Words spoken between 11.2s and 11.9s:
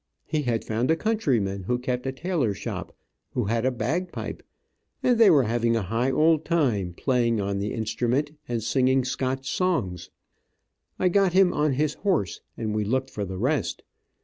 him on